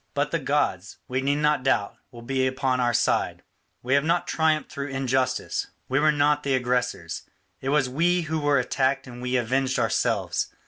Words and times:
But 0.15 0.31
the 0.31 0.39
gods, 0.39 0.97
we 1.07 1.21
need 1.21 1.35
not 1.35 1.61
doubt, 1.61 1.95
will 2.09 2.23
be 2.23 2.47
upon 2.47 2.79
our 2.79 2.91
side; 2.91 3.43
we 3.83 3.93
have 3.93 4.03
not 4.03 4.25
triumphed 4.27 4.71
through 4.71 4.87
injustice; 4.87 5.67
we 5.87 5.99
were 5.99 6.11
not 6.11 6.41
the 6.41 6.55
aggressors, 6.55 7.21
it 7.61 7.69
was 7.69 7.87
we 7.87 8.21
who 8.21 8.39
were 8.39 8.57
attacked 8.57 9.05
and 9.05 9.21
we 9.21 9.35
avenged 9.35 9.77
ourselves. 9.77 10.47